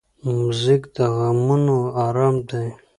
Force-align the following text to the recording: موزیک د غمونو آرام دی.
موزیک 0.25 0.83
د 0.95 0.97
غمونو 1.15 1.77
آرام 2.05 2.35
دی. 2.49 2.67